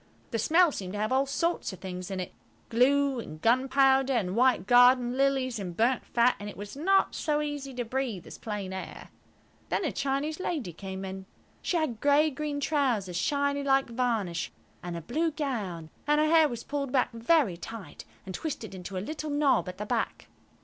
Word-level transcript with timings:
The 0.31 0.39
smell 0.39 0.71
seemed 0.71 0.93
to 0.93 0.99
have 0.99 1.11
all 1.11 1.27
sorts 1.27 1.71
of 1.71 1.77
things 1.77 2.09
in 2.09 2.19
it–glue 2.19 3.19
and 3.19 3.39
gunpowder, 3.39 4.13
and 4.13 4.35
white 4.35 4.65
garden 4.65 5.15
lilies 5.15 5.59
and 5.59 5.77
burnt 5.77 6.07
fat, 6.07 6.35
and 6.39 6.49
it 6.49 6.57
was 6.57 6.75
not 6.75 7.13
so 7.13 7.39
easy 7.39 7.71
to 7.75 7.85
breathe 7.85 8.25
as 8.25 8.39
plain 8.39 8.73
air. 8.73 9.09
Then 9.69 9.85
a 9.85 9.91
Chinese 9.91 10.39
lady 10.39 10.73
came 10.73 11.05
in. 11.05 11.27
She 11.61 11.77
had 11.77 12.01
green 12.01 12.33
grey 12.33 12.59
trousers, 12.59 13.15
shiny 13.15 13.61
like 13.63 13.91
varnish, 13.91 14.51
and 14.81 14.97
a 14.97 15.01
blue 15.01 15.29
gown, 15.29 15.91
and 16.07 16.19
her 16.19 16.25
hair 16.25 16.49
was 16.49 16.63
pulled 16.63 16.91
back 16.91 17.11
very 17.13 17.55
tight, 17.55 18.03
and 18.25 18.33
twisted 18.33 18.73
into 18.73 18.97
a 18.97 19.05
little 19.05 19.29
knob 19.29 19.69
at 19.69 19.77
the 19.77 19.85
back. 19.85 20.29